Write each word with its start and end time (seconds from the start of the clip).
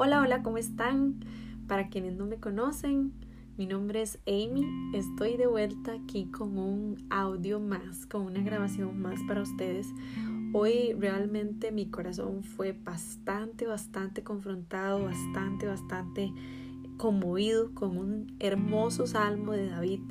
Hola, 0.00 0.20
hola, 0.20 0.44
¿cómo 0.44 0.58
están? 0.58 1.24
Para 1.66 1.88
quienes 1.88 2.14
no 2.14 2.24
me 2.24 2.36
conocen, 2.36 3.12
mi 3.56 3.66
nombre 3.66 4.00
es 4.00 4.20
Amy. 4.28 4.64
Estoy 4.94 5.36
de 5.36 5.48
vuelta 5.48 5.92
aquí 5.92 6.26
con 6.26 6.56
un 6.56 7.04
audio 7.10 7.58
más, 7.58 8.06
con 8.06 8.22
una 8.22 8.40
grabación 8.40 9.02
más 9.02 9.18
para 9.26 9.42
ustedes. 9.42 9.88
Hoy 10.52 10.92
realmente 10.96 11.72
mi 11.72 11.90
corazón 11.90 12.44
fue 12.44 12.70
bastante, 12.70 13.66
bastante 13.66 14.22
confrontado, 14.22 15.02
bastante, 15.02 15.66
bastante 15.66 16.32
conmovido 16.96 17.74
con 17.74 17.98
un 17.98 18.36
hermoso 18.38 19.04
salmo 19.08 19.50
de 19.50 19.66
David 19.66 20.02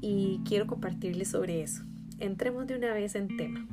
y 0.00 0.40
quiero 0.46 0.66
compartirles 0.66 1.28
sobre 1.28 1.60
eso. 1.60 1.84
Entremos 2.20 2.66
de 2.66 2.76
una 2.78 2.94
vez 2.94 3.14
en 3.14 3.36
tema. 3.36 3.66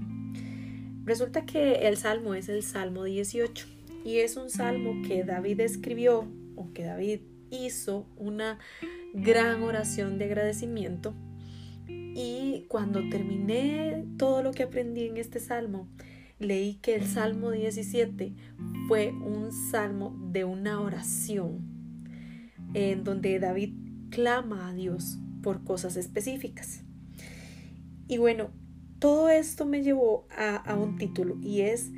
Resulta 1.05 1.45
que 1.45 1.87
el 1.87 1.95
salmo 1.95 2.33
es 2.33 2.49
el 2.49 2.63
Salmo 2.63 3.05
18 3.05 3.72
y 4.03 4.19
es 4.19 4.37
un 4.37 4.49
salmo 4.49 5.01
que 5.07 5.23
David 5.23 5.61
escribió 5.61 6.27
o 6.55 6.71
que 6.73 6.83
David 6.83 7.21
hizo 7.49 8.07
una 8.17 8.59
gran 9.13 9.63
oración 9.63 10.17
de 10.17 10.25
agradecimiento. 10.25 11.13
Y 11.87 12.65
cuando 12.67 13.07
terminé 13.09 14.05
todo 14.17 14.43
lo 14.43 14.51
que 14.51 14.63
aprendí 14.63 15.07
en 15.07 15.17
este 15.17 15.39
salmo, 15.39 15.87
leí 16.39 16.75
que 16.75 16.95
el 16.95 17.05
Salmo 17.05 17.51
17 17.51 18.33
fue 18.87 19.11
un 19.11 19.51
salmo 19.51 20.15
de 20.31 20.43
una 20.43 20.81
oración 20.81 21.61
en 22.73 23.03
donde 23.03 23.39
David 23.39 23.73
clama 24.09 24.69
a 24.69 24.73
Dios 24.73 25.17
por 25.41 25.63
cosas 25.63 25.95
específicas. 25.95 26.83
Y 28.07 28.17
bueno, 28.17 28.49
todo 28.99 29.29
esto 29.29 29.65
me 29.65 29.81
llevó 29.81 30.27
a, 30.35 30.55
a 30.55 30.75
un 30.75 30.97
título 30.97 31.37
y 31.41 31.61
es 31.61 31.91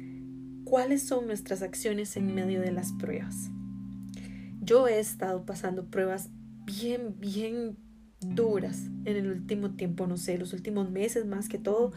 cuáles 0.66 1.04
son 1.08 1.28
nuestras 1.28 1.62
acciones 1.62 2.18
en 2.18 2.36
medio 2.36 2.60
de 2.60 2.72
las 2.72 2.92
pruebas. 2.94 3.50
Yo 4.62 4.88
he 4.88 5.00
estado 5.00 5.46
pasando 5.46 5.86
pruebas 5.86 6.30
bien, 6.66 7.16
bien 7.20 7.78
duras 8.20 8.90
en 9.06 9.18
el 9.18 9.28
último 9.28 9.72
tiempo, 9.76 10.08
no 10.08 10.18
sé, 10.18 10.38
los 10.38 10.54
últimos 10.54 10.90
meses 10.90 11.26
más 11.26 11.48
que 11.48 11.60
todo, 11.60 11.92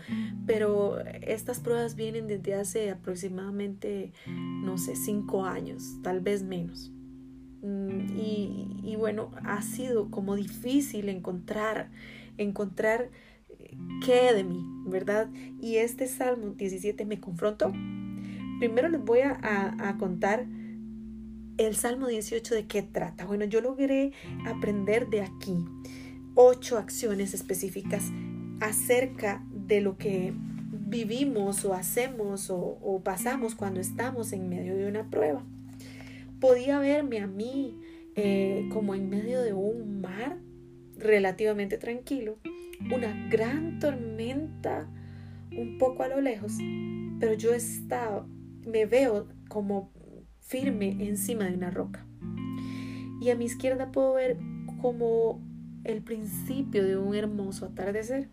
pero 0.47 1.01
estas 1.23 1.61
pruebas 1.61 1.95
vienen 1.95 2.27
desde 2.27 2.55
hace 2.55 2.91
aproximadamente, 2.91 4.13
no 4.27 4.77
sé, 4.77 4.95
cinco 4.95 5.47
años, 5.47 5.83
tal 6.03 6.21
vez 6.21 6.43
menos. 6.43 6.93
Mm, 7.63 8.19
y, 8.85 8.97
bueno, 8.97 9.31
ha 9.45 9.63
sido 9.63 10.11
como 10.11 10.37
difícil 10.37 11.09
encontrar, 11.09 11.91
encontrar 12.37 13.11
eh, 13.49 13.77
qué 14.05 14.35
de 14.35 14.45
mí, 14.45 14.63
¿verdad? 14.87 15.29
Y 15.61 15.77
este 15.77 16.07
Salmo 16.07 16.51
17 16.51 17.05
me 17.07 17.21
confrontó 17.21 17.73
Primero 18.59 18.89
les 18.89 19.03
voy 19.03 19.21
a, 19.21 19.97
contar 19.99 20.47
el 21.59 21.77
Salmo 21.77 22.09
18 22.09 22.55
de 22.55 22.67
qué 22.67 22.83
trata. 22.83 23.25
Bueno, 23.25 23.45
yo 23.45 23.61
logré 23.61 24.13
aprender 24.47 25.09
de 25.09 25.23
aquí 25.23 25.65
ocho 26.35 26.77
acciones 26.77 27.35
específicas 27.35 28.11
acerca 28.61 29.45
de 29.53 29.81
lo 29.81 29.97
que 29.97 30.33
vivimos 30.89 31.65
o 31.65 31.75
hacemos 31.75 32.51
o, 32.51 33.01
pasamos 33.05 33.55
cuando 33.55 33.81
estamos 33.81 34.33
en 34.33 34.49
medio 34.49 34.77
de 34.77 34.89
una 34.89 35.09
prueba. 35.09 35.45
Podía 36.41 36.81
verme 36.81 37.21
a 37.21 37.27
mí 37.29 37.79
eh, 38.17 38.69
como 38.73 38.95
en 38.95 39.09
medio 39.09 39.41
de 39.43 39.53
un 39.53 40.01
mar 40.01 40.39
relativamente 40.97 41.79
tranquilo, 41.79 42.39
una 42.93 43.29
gran 43.29 43.79
tormenta 43.79 44.89
un 45.57 45.79
poco 45.79 46.03
a 46.03 46.09
lo 46.09 46.21
lejos, 46.21 46.55
pero 47.21 47.35
yo 47.35 47.55
estaba 47.55 48.27
me 48.67 48.87
veo 48.87 49.29
como 49.49 49.93
firme 50.41 50.97
encima 51.07 51.45
de 51.45 51.55
una 51.55 51.71
roca. 51.71 52.07
Y 53.21 53.31
a 53.31 53.37
mi 53.37 53.45
izquierda 53.45 53.91
puedo 53.91 54.15
ver 54.15 54.39
como 54.81 55.41
el 55.85 56.03
principio 56.03 56.85
de 56.85 56.97
un 56.97 57.15
hermoso 57.15 57.67
atardecer. 57.67 58.29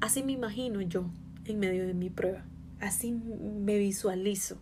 Así 0.00 0.22
me 0.22 0.32
imagino 0.32 0.80
yo 0.80 1.10
en 1.44 1.58
medio 1.58 1.86
de 1.86 1.94
mi 1.94 2.10
prueba. 2.10 2.44
Así 2.80 3.12
me 3.12 3.78
visualizo. 3.78 4.58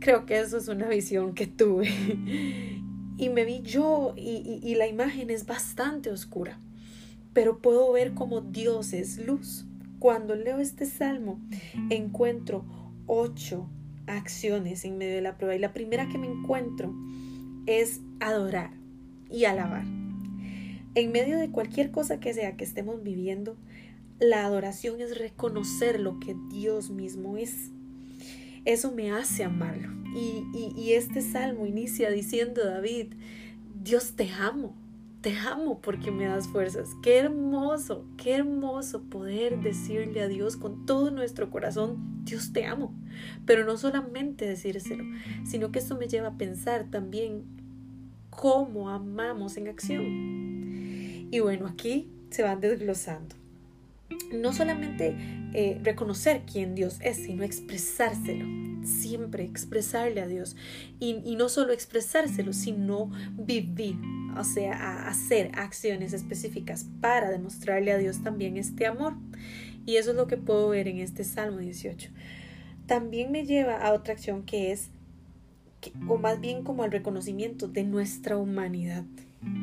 Creo 0.00 0.24
que 0.26 0.38
eso 0.38 0.56
es 0.56 0.68
una 0.68 0.88
visión 0.88 1.34
que 1.34 1.46
tuve. 1.46 1.88
Y 3.18 3.30
me 3.30 3.46
vi 3.46 3.62
yo 3.62 4.12
y, 4.14 4.60
y 4.62 4.74
la 4.74 4.86
imagen 4.86 5.30
es 5.30 5.46
bastante 5.46 6.10
oscura. 6.10 6.58
Pero 7.32 7.60
puedo 7.62 7.90
ver 7.90 8.12
como 8.12 8.42
Dios 8.42 8.92
es 8.92 9.16
luz. 9.16 9.64
Cuando 9.98 10.34
leo 10.34 10.58
este 10.58 10.86
salmo, 10.86 11.40
encuentro 11.90 12.64
ocho 13.06 13.68
acciones 14.06 14.84
en 14.84 14.98
medio 14.98 15.14
de 15.14 15.22
la 15.22 15.36
prueba. 15.36 15.54
Y 15.54 15.58
la 15.58 15.72
primera 15.72 16.08
que 16.08 16.18
me 16.18 16.26
encuentro 16.26 16.94
es 17.66 18.00
adorar 18.20 18.70
y 19.30 19.44
alabar. 19.44 19.84
En 20.94 21.12
medio 21.12 21.38
de 21.38 21.50
cualquier 21.50 21.90
cosa 21.90 22.20
que 22.20 22.32
sea 22.32 22.56
que 22.56 22.64
estemos 22.64 23.02
viviendo, 23.02 23.56
la 24.18 24.46
adoración 24.46 25.00
es 25.00 25.18
reconocer 25.18 26.00
lo 26.00 26.18
que 26.20 26.34
Dios 26.50 26.90
mismo 26.90 27.36
es. 27.36 27.70
Eso 28.64 28.92
me 28.92 29.12
hace 29.12 29.44
amarlo. 29.44 29.90
Y, 30.14 30.72
y 30.74 30.92
este 30.94 31.20
salmo 31.20 31.66
inicia 31.66 32.10
diciendo 32.10 32.64
David, 32.64 33.12
Dios 33.82 34.14
te 34.16 34.30
amo, 34.30 34.74
te 35.26 35.36
amo 35.38 35.80
porque 35.80 36.12
me 36.12 36.26
das 36.26 36.46
fuerzas. 36.46 36.90
Qué 37.02 37.18
hermoso, 37.18 38.04
qué 38.16 38.36
hermoso 38.36 39.02
poder 39.02 39.58
decirle 39.58 40.22
a 40.22 40.28
Dios 40.28 40.56
con 40.56 40.86
todo 40.86 41.10
nuestro 41.10 41.50
corazón, 41.50 42.22
Dios 42.22 42.52
te 42.52 42.64
amo. 42.64 42.94
Pero 43.44 43.64
no 43.64 43.76
solamente 43.76 44.46
decírselo, 44.46 45.02
sino 45.44 45.72
que 45.72 45.80
esto 45.80 45.96
me 45.96 46.06
lleva 46.06 46.28
a 46.28 46.38
pensar 46.38 46.92
también 46.92 47.42
cómo 48.30 48.88
amamos 48.88 49.56
en 49.56 49.66
acción. 49.66 50.06
Y 51.32 51.40
bueno, 51.40 51.66
aquí 51.66 52.08
se 52.30 52.44
van 52.44 52.60
desglosando. 52.60 53.34
No 54.32 54.52
solamente 54.52 55.16
eh, 55.54 55.80
reconocer 55.82 56.42
quién 56.46 56.76
Dios 56.76 56.98
es, 57.00 57.16
sino 57.16 57.42
expresárselo. 57.42 58.46
Siempre 58.84 59.42
expresarle 59.42 60.20
a 60.20 60.28
Dios. 60.28 60.54
Y, 61.00 61.20
y 61.24 61.34
no 61.34 61.48
solo 61.48 61.72
expresárselo, 61.72 62.52
sino 62.52 63.10
vivir 63.36 63.96
o 64.38 64.44
sea, 64.44 64.74
a 64.74 65.08
hacer 65.08 65.50
acciones 65.54 66.12
específicas 66.12 66.86
para 67.00 67.30
demostrarle 67.30 67.92
a 67.92 67.98
Dios 67.98 68.22
también 68.22 68.56
este 68.56 68.86
amor. 68.86 69.14
Y 69.84 69.96
eso 69.96 70.10
es 70.10 70.16
lo 70.16 70.26
que 70.26 70.36
puedo 70.36 70.68
ver 70.68 70.88
en 70.88 70.98
este 70.98 71.24
Salmo 71.24 71.58
18. 71.58 72.10
También 72.86 73.30
me 73.32 73.44
lleva 73.44 73.76
a 73.76 73.92
otra 73.92 74.14
acción 74.14 74.44
que 74.44 74.72
es, 74.72 74.90
o 76.08 76.18
más 76.18 76.40
bien 76.40 76.64
como 76.64 76.82
al 76.82 76.92
reconocimiento 76.92 77.68
de 77.68 77.84
nuestra 77.84 78.36
humanidad. 78.36 79.04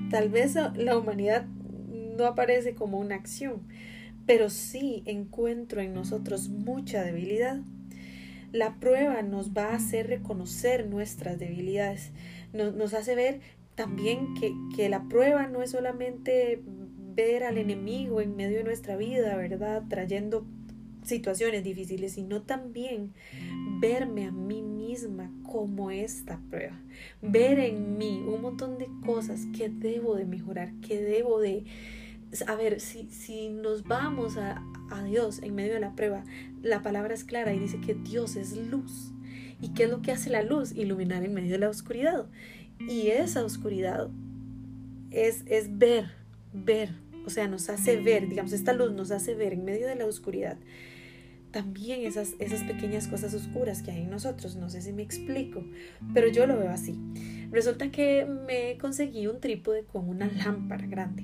Tal 0.10 0.30
vez 0.30 0.56
la 0.56 0.98
humanidad 0.98 1.46
no 2.18 2.26
aparece 2.26 2.74
como 2.74 3.00
una 3.00 3.16
acción, 3.16 3.68
pero 4.26 4.50
sí 4.50 5.04
encuentro 5.06 5.82
en 5.82 5.94
nosotros 5.94 6.50
mucha 6.50 7.04
debilidad. 7.04 7.62
La 8.52 8.76
prueba 8.76 9.22
nos 9.24 9.52
va 9.52 9.72
a 9.72 9.76
hacer 9.76 10.08
reconocer 10.08 10.88
nuestras 10.88 11.40
debilidades, 11.40 12.12
nos, 12.54 12.76
nos 12.76 12.94
hace 12.94 13.16
ver 13.16 13.42
también 13.76 14.36
que, 14.36 14.90
la 14.90 15.04
prueba 15.04 15.48
no 15.48 15.62
es 15.62 15.72
solamente 15.72 16.62
ver 17.16 17.44
al 17.44 17.58
enemigo 17.58 18.22
en 18.22 18.36
medio 18.36 18.58
de 18.58 18.64
nuestra 18.64 18.98
vida, 18.98 19.36
¿verdad? 19.36 19.84
Trayendo 19.88 20.46
situaciones 21.04 21.64
difíciles, 21.64 22.14
sino 22.14 22.42
también 22.42 23.14
verme 23.80 24.26
a 24.26 24.32
mí 24.32 24.62
misma 24.62 25.32
como 25.44 25.92
esta 25.92 26.40
prueba. 26.50 26.80
Ver 27.22 27.60
en 27.60 27.98
mí 27.98 28.24
un 28.26 28.42
montón 28.42 28.78
de 28.78 28.88
cosas 29.06 29.42
que 29.56 29.70
debo 29.70 30.16
de 30.16 30.26
mejorar, 30.26 30.74
que 30.82 31.02
debo 31.02 31.40
de... 31.40 31.66
A 32.48 32.56
ver, 32.56 32.80
si, 32.80 33.10
si 33.12 33.50
nos 33.50 33.84
vamos 33.84 34.38
a, 34.38 34.64
a 34.90 35.04
Dios 35.04 35.40
en 35.44 35.54
medio 35.54 35.74
de 35.74 35.80
la 35.80 35.96
prueba, 35.96 36.24
la 36.62 36.82
palabra 36.82 37.14
es 37.14 37.24
clara 37.24 37.54
y 37.54 37.60
dice 37.60 37.80
que 37.80 37.94
Dios 37.94 38.36
es 38.36 38.58
luz. 38.58 39.14
¿Y 39.62 39.70
qué 39.70 39.84
es 39.84 39.90
lo 39.90 40.02
que 40.02 40.12
hace 40.12 40.30
la 40.30 40.42
luz? 40.42 40.74
Iluminar 40.74 41.24
en 41.24 41.34
medio 41.34 41.54
de 41.54 41.60
la 41.60 41.70
oscuridad. 41.70 42.26
Y 42.88 43.08
esa 43.10 43.44
oscuridad 43.44 44.10
es, 45.12 45.44
es 45.48 45.78
ver, 45.78 46.12
ver, 46.54 46.90
o 47.26 47.30
sea, 47.30 47.48
nos 47.48 47.70
hace 47.70 47.98
ver, 47.98 48.28
digamos, 48.28 48.54
esta 48.54 48.74
luz 48.74 48.92
nos 48.92 49.12
hace 49.12 49.36
ver 49.36 49.54
en 49.54 49.66
medio 49.66 49.88
de 49.88 49.96
la 49.96 50.06
oscuridad 50.06 50.58
también 51.54 52.04
esas, 52.04 52.34
esas 52.40 52.64
pequeñas 52.64 53.08
cosas 53.08 53.34
oscuras 53.34 53.84
que 53.84 53.92
hay 53.92 54.02
en 54.02 54.10
nosotros. 54.10 54.58
No 54.58 54.70
sé 54.70 54.82
si 54.82 54.92
me 54.92 55.04
explico, 55.04 55.64
pero 56.14 56.28
yo 56.28 56.46
lo 56.46 56.58
veo 56.58 56.72
así. 56.72 57.00
Resulta 57.52 57.92
que 57.92 58.26
me 58.26 58.78
conseguí 58.80 59.28
un 59.28 59.40
trípode 59.40 59.86
con 59.86 60.10
una 60.10 60.28
lámpara 60.44 60.86
grande. 60.88 61.24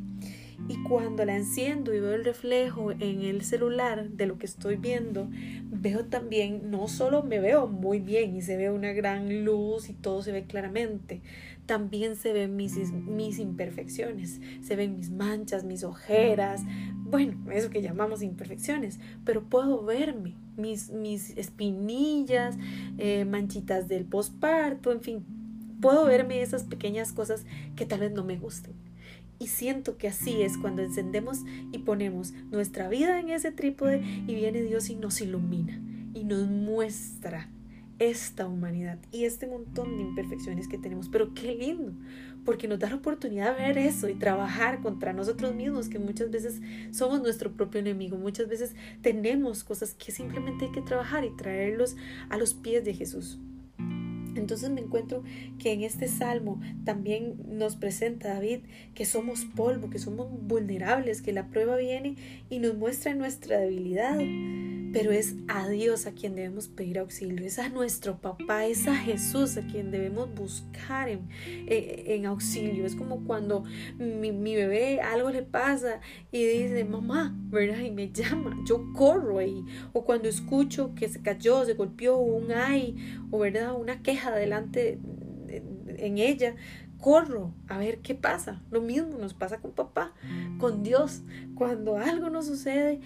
Y 0.67 0.83
cuando 0.83 1.25
la 1.25 1.35
enciendo 1.35 1.93
y 1.93 1.99
veo 1.99 2.13
el 2.13 2.25
reflejo 2.25 2.91
en 2.91 3.21
el 3.21 3.43
celular 3.43 4.09
de 4.09 4.27
lo 4.27 4.37
que 4.37 4.45
estoy 4.45 4.75
viendo, 4.75 5.29
veo 5.71 6.05
también, 6.05 6.69
no 6.69 6.87
solo 6.87 7.23
me 7.23 7.39
veo 7.39 7.67
muy 7.67 7.99
bien 7.99 8.35
y 8.35 8.41
se 8.41 8.57
ve 8.57 8.69
una 8.69 8.91
gran 8.91 9.45
luz 9.45 9.89
y 9.89 9.93
todo 9.93 10.21
se 10.21 10.31
ve 10.31 10.43
claramente, 10.43 11.21
también 11.65 12.15
se 12.15 12.33
ven 12.33 12.55
mis, 12.55 12.75
mis 12.91 13.39
imperfecciones, 13.39 14.41
se 14.61 14.75
ven 14.75 14.95
mis 14.95 15.11
manchas, 15.11 15.63
mis 15.63 15.83
ojeras, 15.83 16.61
bueno, 16.95 17.51
eso 17.51 17.69
que 17.69 17.81
llamamos 17.81 18.21
imperfecciones, 18.21 18.99
pero 19.23 19.43
puedo 19.43 19.83
verme, 19.83 20.35
mis, 20.57 20.89
mis 20.89 21.37
espinillas, 21.37 22.57
eh, 22.97 23.25
manchitas 23.25 23.87
del 23.87 24.05
posparto, 24.05 24.91
en 24.91 25.01
fin, 25.01 25.25
puedo 25.81 26.05
verme 26.05 26.41
esas 26.41 26.63
pequeñas 26.63 27.13
cosas 27.13 27.45
que 27.75 27.85
tal 27.85 28.01
vez 28.01 28.11
no 28.11 28.23
me 28.23 28.37
gusten. 28.37 28.73
Y 29.39 29.47
siento 29.47 29.97
que 29.97 30.09
así 30.09 30.41
es 30.41 30.57
cuando 30.57 30.81
encendemos 30.81 31.39
y 31.71 31.79
ponemos 31.79 32.33
nuestra 32.51 32.89
vida 32.89 33.19
en 33.19 33.29
ese 33.29 33.51
trípode 33.51 34.03
y 34.27 34.35
viene 34.35 34.61
Dios 34.61 34.89
y 34.89 34.95
nos 34.95 35.21
ilumina 35.21 35.81
y 36.13 36.25
nos 36.25 36.47
muestra 36.47 37.49
esta 37.99 38.47
humanidad 38.47 38.97
y 39.11 39.25
este 39.25 39.45
montón 39.45 39.97
de 39.97 40.03
imperfecciones 40.03 40.67
que 40.67 40.77
tenemos. 40.77 41.09
Pero 41.09 41.33
qué 41.33 41.53
lindo, 41.55 41.93
porque 42.45 42.67
nos 42.67 42.79
da 42.79 42.89
la 42.89 42.95
oportunidad 42.95 43.57
de 43.57 43.63
ver 43.63 43.77
eso 43.77 44.09
y 44.09 44.15
trabajar 44.15 44.81
contra 44.81 45.13
nosotros 45.13 45.53
mismos, 45.53 45.89
que 45.89 45.99
muchas 45.99 46.31
veces 46.31 46.61
somos 46.91 47.21
nuestro 47.21 47.51
propio 47.51 47.81
enemigo. 47.81 48.17
Muchas 48.17 48.47
veces 48.47 48.73
tenemos 49.01 49.63
cosas 49.63 49.93
que 49.93 50.11
simplemente 50.11 50.65
hay 50.65 50.71
que 50.71 50.81
trabajar 50.81 51.25
y 51.25 51.35
traerlos 51.35 51.95
a 52.29 52.37
los 52.37 52.53
pies 52.53 52.83
de 52.85 52.93
Jesús. 52.93 53.39
Entonces 54.49 54.71
me 54.71 54.81
encuentro 54.81 55.21
que 55.59 55.73
en 55.73 55.83
este 55.83 56.07
salmo 56.07 56.59
también 56.83 57.35
nos 57.45 57.75
presenta 57.75 58.33
David 58.33 58.61
que 58.95 59.05
somos 59.05 59.45
polvo, 59.45 59.91
que 59.91 59.99
somos 59.99 60.27
vulnerables, 60.41 61.21
que 61.21 61.33
la 61.33 61.49
prueba 61.49 61.77
viene 61.77 62.15
y 62.49 62.57
nos 62.57 62.75
muestra 62.75 63.13
nuestra 63.13 63.59
debilidad. 63.59 64.17
Pero 64.91 65.11
es 65.11 65.35
a 65.49 65.69
Dios 65.69 66.07
a 66.07 66.13
quien 66.13 66.35
debemos 66.35 66.67
pedir 66.67 66.97
auxilio, 66.97 67.45
es 67.45 67.59
a 67.59 67.69
nuestro 67.69 68.21
papá, 68.21 68.65
es 68.65 68.87
a 68.87 68.95
Jesús 68.95 69.55
a 69.57 69.67
quien 69.67 69.91
debemos 69.91 70.33
buscar 70.33 71.09
en, 71.09 71.29
en, 71.67 72.25
auxilio. 72.25 72.87
Es 72.87 72.95
como 72.95 73.23
cuando 73.25 73.65
mi, 73.99 74.31
mi, 74.31 74.55
bebé 74.55 74.99
algo 74.99 75.29
le 75.29 75.43
pasa 75.43 76.01
y 76.31 76.43
dice, 76.43 76.85
mamá, 76.85 77.38
¿verdad? 77.49 77.79
Y 77.79 77.91
me 77.91 78.11
llama, 78.11 78.57
yo 78.65 78.93
corro 78.93 79.39
ahí. 79.39 79.63
O 79.93 80.05
cuando 80.05 80.29
escucho 80.29 80.93
que 80.95 81.09
se 81.09 81.21
cayó, 81.21 81.65
se 81.65 81.73
golpeó, 81.73 82.17
un 82.17 82.51
ay, 82.51 82.95
o 83.31 83.39
verdad, 83.39 83.75
una 83.79 84.01
queja 84.01 84.29
adelante 84.29 84.99
en 85.97 86.17
ella, 86.17 86.55
corro 86.99 87.53
a 87.67 87.77
ver 87.77 87.99
qué 87.99 88.15
pasa. 88.15 88.61
Lo 88.71 88.81
mismo 88.81 89.17
nos 89.17 89.33
pasa 89.33 89.57
con 89.57 89.71
papá, 89.71 90.13
con 90.59 90.83
Dios. 90.83 91.21
Cuando 91.55 91.97
algo 91.97 92.29
nos 92.29 92.45
sucede, 92.47 92.99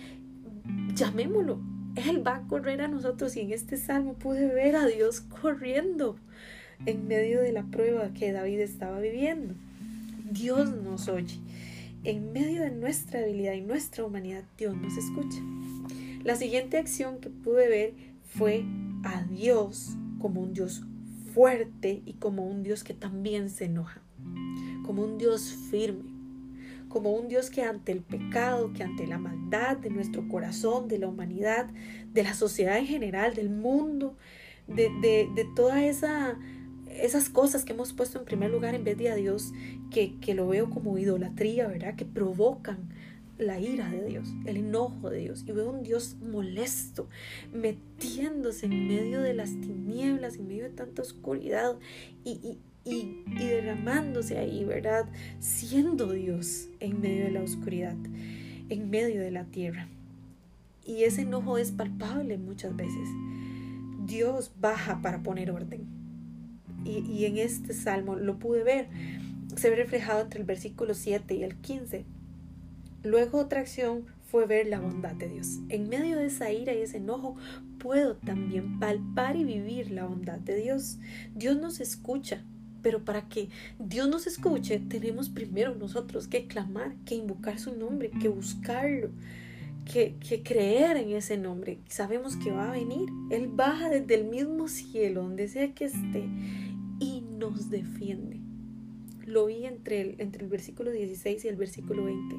llamémoslo. 0.94 1.60
Él 1.96 2.26
va 2.26 2.38
a 2.38 2.48
correr 2.48 2.82
a 2.82 2.88
nosotros 2.88 3.36
y 3.36 3.42
en 3.42 3.54
este 3.54 3.78
salmo 3.78 4.16
pude 4.16 4.48
ver 4.48 4.76
a 4.76 4.88
Dios 4.88 5.22
corriendo 5.22 6.18
en 6.86 7.08
medio 7.08 7.42
de 7.42 7.52
la 7.52 7.64
prueba 7.64 8.14
que 8.14 8.32
David 8.32 8.60
estaba 8.62 9.00
viviendo. 9.00 9.54
Dios 10.32 10.74
nos 10.76 11.08
oye. 11.08 11.40
En 12.06 12.34
medio 12.34 12.64
de 12.64 12.70
nuestra 12.70 13.22
debilidad 13.22 13.54
y 13.54 13.62
nuestra 13.62 14.04
humanidad, 14.04 14.44
Dios 14.58 14.76
nos 14.76 14.98
escucha. 14.98 15.42
La 16.24 16.36
siguiente 16.36 16.78
acción 16.78 17.20
que 17.20 17.30
pude 17.30 17.70
ver 17.70 17.94
fue 18.24 18.66
a 19.06 19.24
Dios 19.24 19.96
como 20.20 20.42
un 20.42 20.54
Dios 20.54 20.84
fuerte 21.34 22.02
y 22.06 22.14
como 22.16 22.46
un 22.46 22.62
Dios 22.62 22.84
que 22.84 22.94
también 22.94 23.50
se 23.50 23.66
enoja, 23.66 24.02
como 24.86 25.02
un 25.02 25.18
Dios 25.18 25.56
firme, 25.72 26.12
como 26.90 27.14
un 27.14 27.30
Dios 27.30 27.50
que 27.50 27.64
ante 27.64 27.94
el 27.94 28.02
pecado, 28.02 28.74
que 28.74 28.84
ante 28.84 29.08
la 29.08 29.18
maldad 29.18 29.78
de 29.78 29.90
nuestro 29.90 30.28
corazón, 30.28 30.90
de 30.90 31.00
la 31.00 31.08
humanidad, 31.08 31.70
de 32.14 32.24
la 32.24 32.34
sociedad 32.34 32.78
en 32.80 32.86
general, 32.86 33.34
del 33.34 33.50
mundo, 33.50 34.18
de, 34.68 34.90
de, 35.34 35.48
todas 35.56 35.82
esa, 35.82 36.38
esas 37.02 37.30
cosas 37.30 37.66
que 37.66 37.74
hemos 37.74 37.94
puesto 37.94 38.20
en 38.20 38.26
primer 38.26 38.52
lugar 38.52 38.76
en 38.76 38.84
vez 38.84 38.98
de 38.98 39.10
a 39.10 39.16
Dios, 39.16 39.54
que, 39.92 40.20
que 40.20 40.34
lo 40.34 40.48
veo 40.48 40.70
como 40.70 40.98
idolatría, 40.98 41.68
¿verdad? 41.68 41.96
Que 41.96 42.06
provocan 42.06 42.90
la 43.38 43.60
ira 43.60 43.90
de 43.90 44.06
Dios, 44.06 44.30
el 44.46 44.58
enojo 44.58 45.10
de 45.10 45.20
Dios. 45.20 45.44
Y 45.48 45.52
veo 45.52 45.70
un 45.70 45.84
Dios 45.84 46.16
molesto, 46.22 47.10
metiéndose 47.54 48.68
en 48.68 48.88
medio 48.88 49.22
de 49.22 49.34
las 49.34 49.50
tinieblas, 49.50 50.36
en 50.36 50.48
medio 50.48 50.64
de 50.64 50.70
tanta 50.70 51.02
oscuridad 51.02 51.76
y, 52.24 52.58
y, 52.86 53.24
derramándose 53.38 54.38
ahí, 54.38 54.64
¿verdad? 54.66 55.06
Siendo 55.40 56.12
Dios 56.12 56.70
en 56.80 57.02
medio 57.02 57.26
de 57.26 57.32
la 57.32 57.42
oscuridad, 57.42 57.96
en 58.70 58.90
medio 58.90 59.22
de 59.22 59.32
la 59.32 59.46
tierra. 59.46 59.88
Y 60.86 61.04
ese 61.04 61.22
enojo 61.22 61.58
es 61.58 61.72
palpable 61.72 62.38
muchas 62.38 62.76
veces. 62.76 63.10
Dios 64.06 64.52
baja 64.60 65.02
para 65.02 65.24
poner 65.24 65.50
orden. 65.50 66.03
Y, 66.86 67.26
en 67.26 67.38
este 67.38 67.74
salmo 67.74 68.16
lo 68.16 68.40
pude 68.40 68.64
ver. 68.64 68.88
Se 69.56 69.70
ve 69.70 69.76
reflejado 69.76 70.22
entre 70.22 70.40
el 70.40 70.46
versículo 70.46 70.94
7 70.94 71.36
y 71.36 71.44
el 71.44 71.56
15 71.56 72.06
Luego 73.04 73.40
otra 73.40 73.60
acción 73.60 74.06
fue 74.32 74.46
ver 74.48 74.68
la 74.68 74.80
bondad 74.80 75.12
de 75.12 75.28
Dios. 75.28 75.60
En 75.68 75.90
medio 75.90 76.18
de 76.18 76.28
esa 76.28 76.52
ira 76.52 76.74
y 76.74 76.82
ese 76.82 76.98
enojo 76.98 77.36
puedo 77.78 78.16
también 78.16 78.80
palpar 78.80 79.36
y 79.36 79.44
vivir 79.44 79.92
la 79.92 80.06
bondad 80.06 80.40
de 80.40 80.56
Dios. 80.56 80.98
Dios 81.36 81.58
nos 81.58 81.82
escucha, 81.82 82.46
pero 82.82 83.04
para 83.04 83.28
que 83.28 83.50
Dios 83.78 84.08
nos 84.08 84.26
escuche 84.26 84.80
tenemos 84.80 85.28
primero 85.28 85.76
nosotros 85.76 86.30
que 86.30 86.48
clamar, 86.48 86.96
que 87.06 87.16
invocar 87.16 87.60
su 87.60 87.76
nombre, 87.76 88.10
que 88.22 88.30
buscarlo. 88.30 89.10
Que, 89.84 90.16
que, 90.26 90.44
creer 90.44 90.96
en 90.96 91.10
ese 91.12 91.36
nombre. 91.38 91.78
Sabemos 91.90 92.38
que 92.38 92.52
va 92.52 92.70
a 92.70 92.72
venir. 92.72 93.10
Él 93.32 93.50
baja 93.50 93.90
desde 93.90 94.16
el 94.16 94.24
mismo 94.24 94.70
cielo, 94.70 95.24
donde 95.24 95.50
sea 95.50 95.74
que 95.74 95.84
esté, 95.84 96.24
nos 97.50 97.70
defiende 97.70 98.40
lo 99.26 99.46
vi 99.46 99.66
entre 99.66 100.02
el, 100.02 100.16
entre 100.20 100.44
el 100.44 100.50
versículo 100.50 100.92
16 100.92 101.46
y 101.46 101.48
el 101.48 101.56
versículo 101.56 102.06
20. 102.06 102.36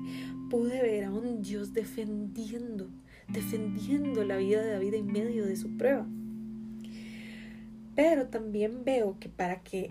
Pude 0.51 0.83
ver 0.83 1.05
a 1.05 1.13
un 1.13 1.43
Dios 1.43 1.73
defendiendo, 1.73 2.89
defendiendo 3.29 4.25
la 4.25 4.37
vida 4.37 4.63
de 4.63 4.73
David 4.73 4.95
en 4.95 5.07
medio 5.07 5.47
de 5.47 5.57
su 5.57 5.77
prueba. 5.77 6.07
Pero 7.95 8.27
también 8.27 8.85
veo 8.85 9.19
que 9.19 9.29
para 9.29 9.63
que 9.63 9.89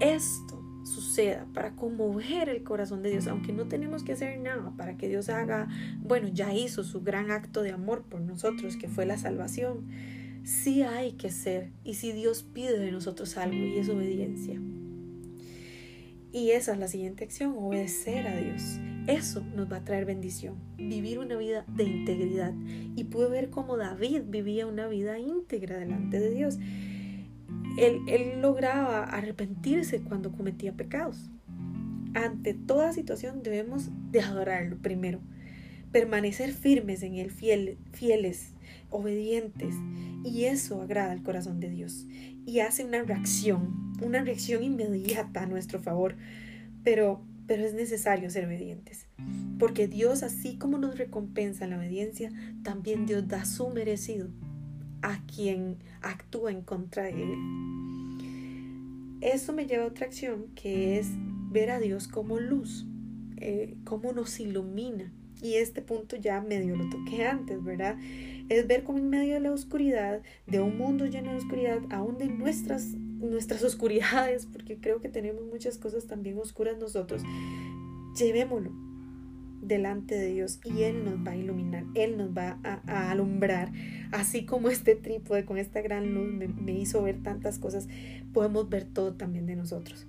esto 0.00 0.62
suceda, 0.84 1.46
para 1.52 1.74
conmover 1.74 2.48
el 2.48 2.62
corazón 2.62 3.02
de 3.02 3.10
Dios, 3.10 3.26
aunque 3.26 3.52
no 3.52 3.66
tenemos 3.66 4.04
que 4.04 4.12
hacer 4.12 4.38
nada 4.38 4.72
para 4.76 4.96
que 4.96 5.08
Dios 5.08 5.28
haga, 5.30 5.68
bueno, 6.00 6.28
ya 6.28 6.54
hizo 6.54 6.84
su 6.84 7.02
gran 7.02 7.30
acto 7.30 7.62
de 7.62 7.72
amor 7.72 8.04
por 8.04 8.20
nosotros, 8.20 8.76
que 8.76 8.88
fue 8.88 9.04
la 9.04 9.18
salvación, 9.18 9.88
sí 10.46 10.82
hay 10.82 11.12
que 11.12 11.30
ser, 11.30 11.72
y 11.82 11.94
si 11.94 12.12
Dios 12.12 12.44
pide 12.44 12.78
de 12.78 12.92
nosotros 12.92 13.36
algo, 13.36 13.56
y 13.56 13.78
es 13.78 13.88
obediencia. 13.88 14.60
Y 16.32 16.52
esa 16.52 16.72
es 16.72 16.78
la 16.78 16.86
siguiente 16.86 17.24
acción, 17.24 17.54
obedecer 17.58 18.28
a 18.28 18.36
Dios. 18.36 18.78
Eso 19.08 19.44
nos 19.54 19.70
va 19.70 19.78
a 19.78 19.84
traer 19.84 20.04
bendición, 20.04 20.54
vivir 20.76 21.18
una 21.18 21.36
vida 21.36 21.64
de 21.66 21.84
integridad. 21.84 22.54
Y 22.94 23.04
pude 23.04 23.28
ver 23.28 23.50
cómo 23.50 23.76
David 23.76 24.22
vivía 24.28 24.66
una 24.66 24.86
vida 24.86 25.18
íntegra 25.18 25.78
delante 25.78 26.20
de 26.20 26.30
Dios. 26.30 26.58
Él, 27.78 28.00
él 28.06 28.40
lograba 28.40 29.04
arrepentirse 29.04 30.00
cuando 30.00 30.30
cometía 30.30 30.74
pecados. 30.74 31.30
Ante 32.14 32.54
toda 32.54 32.92
situación 32.92 33.42
debemos 33.42 33.90
de 34.12 34.20
adorarlo 34.20 34.76
primero, 34.78 35.20
permanecer 35.92 36.52
firmes 36.52 37.02
en 37.02 37.14
él, 37.14 37.30
fieles, 37.30 38.52
obedientes. 38.90 39.74
Y 40.24 40.44
eso 40.44 40.82
agrada 40.82 41.12
al 41.12 41.22
corazón 41.22 41.60
de 41.60 41.70
Dios 41.70 42.06
y 42.46 42.60
hace 42.60 42.84
una 42.84 43.02
reacción, 43.02 43.94
una 44.00 44.22
reacción 44.22 44.62
inmediata 44.62 45.42
a 45.42 45.46
nuestro 45.46 45.80
favor. 45.80 46.16
Pero, 46.84 47.20
pero 47.46 47.64
es 47.64 47.74
necesario 47.74 48.30
ser 48.30 48.46
obedientes. 48.46 49.06
Porque 49.58 49.88
Dios, 49.88 50.22
así 50.22 50.56
como 50.56 50.78
nos 50.78 50.98
recompensa 50.98 51.64
en 51.64 51.70
la 51.70 51.78
obediencia, 51.78 52.30
también 52.62 53.06
Dios 53.06 53.26
da 53.26 53.44
su 53.44 53.68
merecido 53.70 54.28
a 55.02 55.24
quien 55.26 55.78
actúa 56.02 56.50
en 56.50 56.62
contra 56.62 57.04
de 57.04 57.22
Él. 57.22 57.38
Eso 59.20 59.52
me 59.52 59.66
lleva 59.66 59.84
a 59.84 59.88
otra 59.88 60.06
acción 60.06 60.46
que 60.54 60.98
es 60.98 61.08
ver 61.50 61.70
a 61.70 61.80
Dios 61.80 62.06
como 62.06 62.38
luz, 62.38 62.86
eh, 63.38 63.76
cómo 63.84 64.12
nos 64.12 64.38
ilumina. 64.40 65.12
Y 65.46 65.54
este 65.54 65.80
punto 65.80 66.16
ya 66.16 66.40
medio 66.40 66.74
lo 66.74 66.88
toqué 66.90 67.24
antes, 67.24 67.62
¿verdad? 67.62 67.96
es 68.48 68.66
ver 68.66 68.84
cómo 68.84 68.98
en 68.98 69.10
medio 69.10 69.34
de 69.34 69.40
la 69.40 69.52
oscuridad, 69.52 70.22
de 70.46 70.60
un 70.60 70.78
mundo 70.78 71.06
lleno 71.06 71.32
de 71.32 71.38
oscuridad, 71.38 71.80
aún 71.90 72.18
de 72.18 72.26
nuestras, 72.26 72.86
nuestras 72.86 73.62
oscuridades, 73.64 74.46
porque 74.46 74.76
creo 74.76 75.00
que 75.00 75.08
tenemos 75.08 75.42
muchas 75.44 75.78
cosas 75.78 76.06
también 76.06 76.38
oscuras 76.38 76.78
nosotros, 76.78 77.22
llevémoslo 78.18 78.70
delante 79.62 80.14
de 80.14 80.32
Dios 80.32 80.60
y 80.64 80.82
Él 80.82 81.04
nos 81.04 81.26
va 81.26 81.32
a 81.32 81.36
iluminar, 81.36 81.84
Él 81.94 82.16
nos 82.16 82.30
va 82.30 82.58
a, 82.62 83.10
alumbrar, 83.10 83.72
así 84.12 84.44
como 84.44 84.68
este 84.68 84.94
trípode 84.94 85.44
con 85.44 85.58
esta 85.58 85.80
gran 85.80 86.14
luz 86.14 86.32
me, 86.32 86.46
me 86.46 86.72
hizo 86.72 87.02
ver 87.02 87.22
tantas 87.22 87.58
cosas, 87.58 87.88
podemos 88.32 88.68
ver 88.68 88.84
todo 88.84 89.14
también 89.14 89.46
de 89.46 89.56
nosotros, 89.56 90.06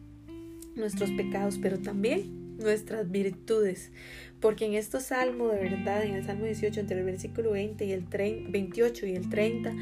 nuestros 0.76 1.10
pecados, 1.12 1.58
pero 1.60 1.80
también 1.80 2.47
nuestras 2.58 3.10
virtudes. 3.10 3.92
Porque 4.40 4.66
en 4.66 4.74
estos 4.76 5.04
salmos, 5.04 5.52
de 5.52 5.60
verdad, 5.60 6.04
en 6.04 6.16
el 6.16 6.26
Salmo 6.26 6.46
18, 6.46 6.80
entre 6.80 7.00
el 7.00 7.06
versículo 7.06 7.52
20 7.52 7.86
y 7.86 7.92
el 7.92 8.04
28 8.04 9.06
y 9.08 9.16
el 9.16 9.30
30, 9.30 9.74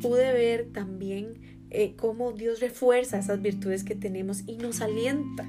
pude 0.00 0.32
ver 0.32 0.66
también 0.72 1.34
eh, 1.70 1.94
cómo 1.96 2.32
Dios 2.32 2.60
refuerza 2.60 3.18
esas 3.18 3.40
virtudes 3.40 3.84
que 3.84 3.94
tenemos 3.94 4.42
y 4.46 4.56
nos 4.56 4.82
alienta, 4.82 5.44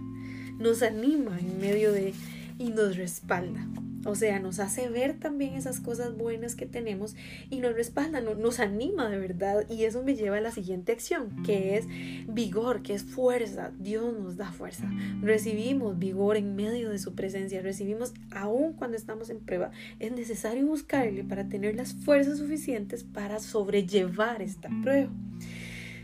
nos 0.57 0.81
anima 0.81 1.37
en 1.39 1.59
medio 1.59 1.91
de 1.91 2.13
y 2.57 2.69
nos 2.69 2.95
respalda. 2.95 3.67
O 4.05 4.15
sea, 4.15 4.39
nos 4.39 4.59
hace 4.59 4.89
ver 4.89 5.17
también 5.17 5.53
esas 5.53 5.79
cosas 5.79 6.17
buenas 6.17 6.55
que 6.55 6.65
tenemos 6.65 7.15
y 7.49 7.59
nos 7.59 7.73
respalda, 7.73 8.19
nos 8.19 8.59
anima 8.59 9.09
de 9.09 9.17
verdad. 9.17 9.65
Y 9.69 9.85
eso 9.85 10.03
me 10.03 10.15
lleva 10.15 10.37
a 10.37 10.41
la 10.41 10.51
siguiente 10.51 10.91
acción, 10.91 11.43
que 11.43 11.77
es 11.77 11.87
vigor, 12.27 12.81
que 12.81 12.93
es 12.93 13.03
fuerza. 13.03 13.71
Dios 13.79 14.13
nos 14.19 14.35
da 14.35 14.51
fuerza. 14.51 14.91
Recibimos 15.21 15.97
vigor 15.97 16.35
en 16.35 16.55
medio 16.55 16.89
de 16.89 16.99
su 16.99 17.15
presencia. 17.15 17.61
Recibimos 17.61 18.13
aún 18.31 18.73
cuando 18.73 18.97
estamos 18.97 19.29
en 19.29 19.39
prueba. 19.39 19.71
Es 19.99 20.11
necesario 20.11 20.67
buscarle 20.67 21.23
para 21.23 21.47
tener 21.47 21.75
las 21.75 21.93
fuerzas 21.93 22.39
suficientes 22.39 23.05
para 23.05 23.39
sobrellevar 23.39 24.41
esta 24.41 24.69
prueba. 24.81 25.11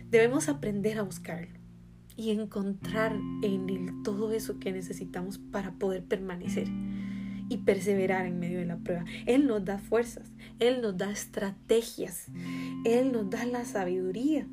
Debemos 0.09 0.47
aprender 0.47 0.97
a 0.99 1.03
buscarlo 1.03 1.59
y 2.15 2.31
encontrar 2.31 3.17
en 3.43 3.69
él 3.69 3.91
todo 4.03 4.33
eso 4.33 4.59
que 4.59 4.71
necesitamos 4.71 5.37
para 5.37 5.71
poder 5.73 6.03
permanecer 6.03 6.67
y 7.49 7.57
perseverar 7.57 8.25
en 8.25 8.39
medio 8.39 8.59
de 8.59 8.65
la 8.65 8.77
prueba. 8.77 9.05
Él 9.25 9.47
nos 9.47 9.65
da 9.65 9.79
fuerzas, 9.79 10.31
Él 10.59 10.81
nos 10.81 10.97
da 10.97 11.11
estrategias, 11.11 12.27
Él 12.85 13.11
nos 13.11 13.29
da 13.29 13.45
la 13.45 13.65
sabiduría 13.65 14.47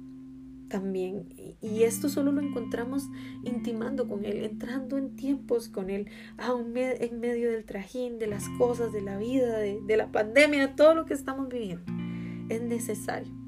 también. 0.68 1.28
Y 1.60 1.84
esto 1.84 2.08
solo 2.08 2.32
lo 2.32 2.40
encontramos 2.40 3.08
intimando 3.44 4.08
con 4.08 4.24
Él, 4.24 4.44
entrando 4.44 4.98
en 4.98 5.14
tiempos 5.14 5.68
con 5.68 5.90
Él, 5.90 6.08
aún 6.38 6.72
en 6.76 7.20
medio 7.20 7.52
del 7.52 7.64
trajín, 7.64 8.18
de 8.18 8.26
las 8.26 8.48
cosas, 8.58 8.92
de 8.92 9.02
la 9.02 9.18
vida, 9.18 9.58
de, 9.58 9.80
de 9.80 9.96
la 9.96 10.10
pandemia, 10.10 10.66
de 10.66 10.74
todo 10.74 10.94
lo 10.94 11.04
que 11.04 11.14
estamos 11.14 11.48
viviendo. 11.48 11.84
Es 12.48 12.62
necesario 12.62 13.45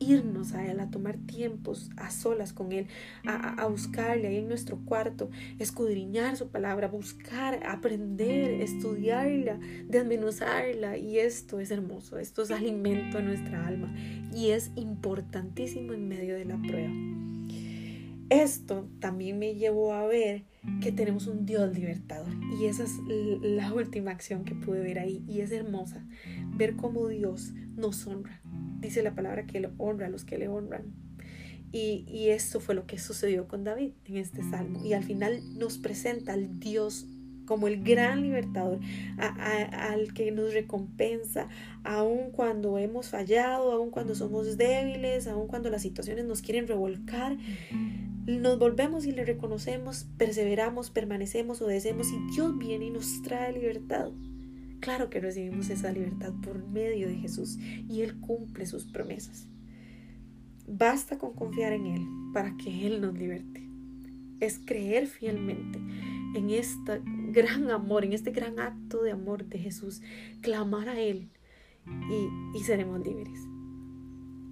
irnos 0.00 0.54
a 0.54 0.66
Él, 0.66 0.80
a 0.80 0.90
tomar 0.90 1.16
tiempos 1.16 1.90
a 1.96 2.10
solas 2.10 2.52
con 2.52 2.72
Él, 2.72 2.86
a, 3.26 3.66
buscarle 3.66 4.28
ahí 4.28 4.36
en 4.36 4.48
nuestro 4.48 4.78
cuarto, 4.84 5.30
escudriñar 5.58 6.36
su 6.36 6.48
palabra, 6.48 6.88
buscar, 6.88 7.60
aprender, 7.66 8.60
estudiarla, 8.62 9.58
desmenuzarla. 9.86 10.96
Y 10.96 11.18
esto 11.18 11.60
es 11.60 11.70
hermoso, 11.70 12.18
esto 12.18 12.42
es 12.42 12.50
alimento 12.50 13.18
a 13.18 13.22
nuestra 13.22 13.66
alma 13.66 13.94
y 14.34 14.50
es 14.50 14.70
importantísimo 14.76 15.92
en 15.92 16.08
medio 16.08 16.34
de 16.34 16.44
la 16.44 16.56
prueba. 16.58 16.92
Esto 18.30 18.86
también 19.00 19.38
me 19.38 19.54
llevó 19.54 19.94
a 19.94 20.06
ver 20.06 20.44
que 20.82 20.92
tenemos 20.92 21.26
un 21.28 21.46
Dios 21.46 21.74
libertador. 21.74 22.28
Y 22.60 22.66
esa 22.66 22.84
es 22.84 22.98
la 23.40 23.72
última 23.72 24.10
acción 24.10 24.44
que 24.44 24.54
pude 24.54 24.80
ver 24.80 24.98
ahí. 24.98 25.24
Y 25.26 25.40
es 25.40 25.50
hermosa. 25.50 26.04
Ver 26.54 26.76
cómo 26.76 27.08
Dios 27.08 27.52
nos 27.74 28.06
honra 28.06 28.42
dice 28.78 29.02
la 29.02 29.14
palabra 29.14 29.46
que 29.46 29.58
Él 29.58 29.70
honra 29.78 30.06
a 30.06 30.10
los 30.10 30.24
que 30.24 30.38
le 30.38 30.48
honran. 30.48 30.94
Y, 31.70 32.06
y 32.08 32.30
esto 32.30 32.60
fue 32.60 32.74
lo 32.74 32.86
que 32.86 32.98
sucedió 32.98 33.46
con 33.46 33.64
David 33.64 33.92
en 34.06 34.16
este 34.16 34.42
salmo. 34.42 34.84
Y 34.84 34.94
al 34.94 35.04
final 35.04 35.42
nos 35.58 35.78
presenta 35.78 36.32
al 36.32 36.58
Dios 36.58 37.06
como 37.48 37.66
el 37.66 37.82
gran 37.82 38.20
libertador, 38.20 38.78
al 39.16 40.12
que 40.12 40.30
nos 40.30 40.52
recompensa, 40.52 41.48
aun 41.82 42.30
cuando 42.30 42.76
hemos 42.76 43.08
fallado, 43.08 43.72
aun 43.72 43.90
cuando 43.90 44.14
somos 44.14 44.58
débiles, 44.58 45.26
aun 45.26 45.48
cuando 45.48 45.70
las 45.70 45.80
situaciones 45.80 46.26
nos 46.26 46.42
quieren 46.42 46.68
revolcar. 46.68 47.38
Nos 48.26 48.58
volvemos 48.58 49.06
y 49.06 49.12
le 49.12 49.24
reconocemos, 49.24 50.06
perseveramos, 50.18 50.90
permanecemos, 50.90 51.62
obedecemos 51.62 52.08
y 52.12 52.34
Dios 52.34 52.58
viene 52.58 52.84
y 52.84 52.90
nos 52.90 53.22
trae 53.22 53.54
libertad. 53.54 54.10
Claro 54.80 55.10
que 55.10 55.20
recibimos 55.20 55.70
esa 55.70 55.90
libertad 55.92 56.32
por 56.42 56.66
medio 56.66 57.08
de 57.08 57.16
Jesús 57.16 57.58
y 57.58 58.02
Él 58.02 58.20
cumple 58.20 58.66
sus 58.66 58.84
promesas. 58.84 59.48
Basta 60.66 61.18
con 61.18 61.34
confiar 61.34 61.72
en 61.72 61.86
Él 61.86 62.06
para 62.32 62.56
que 62.56 62.86
Él 62.86 63.00
nos 63.00 63.14
liberte. 63.14 63.66
Es 64.40 64.60
creer 64.64 65.06
fielmente 65.06 65.78
en 66.34 66.50
este 66.50 67.00
gran 67.32 67.70
amor, 67.70 68.04
en 68.04 68.12
este 68.12 68.30
gran 68.30 68.60
acto 68.60 69.02
de 69.02 69.10
amor 69.10 69.46
de 69.46 69.58
Jesús, 69.58 70.00
clamar 70.42 70.88
a 70.88 71.00
Él 71.00 71.30
y, 71.86 72.58
y 72.58 72.62
seremos 72.62 73.04
libres. 73.04 73.40